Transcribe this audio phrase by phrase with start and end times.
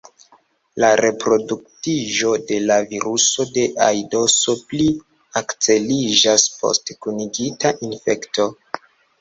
[0.83, 4.89] La reproduktiĝo de la viruso de aidoso pli
[5.43, 8.51] akceliĝas post kunigita infekto.